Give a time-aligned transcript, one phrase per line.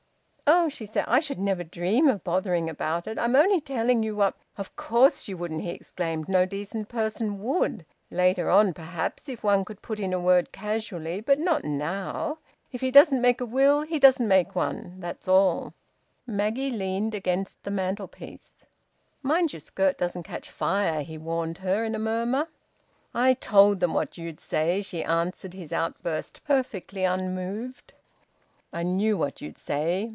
[0.53, 3.17] "Oh!" she said, "I should never dream of bothering about it.
[3.17, 6.27] I'm only telling you what" "Of course you wouldn't!" he exclaimed.
[6.27, 7.85] "No decent person would.
[8.11, 11.21] Later on, perhaps, if one could put in a word casually!
[11.21, 12.39] But not now!...
[12.69, 15.73] If he doesn't make a will he doesn't make one that's all."
[16.27, 18.57] Maggie leaned against the mantelpiece.
[19.23, 22.49] "Mind your skirt doesn't catch fire," he warned her, in a murmur.
[23.13, 27.93] "I told them what you'd say," she answered his outburst, perfectly unmoved.
[28.73, 30.09] "I knew what you'd say.